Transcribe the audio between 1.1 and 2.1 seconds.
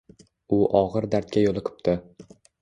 dardga yoʻliqipti...